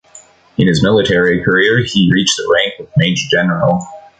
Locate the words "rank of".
2.51-2.87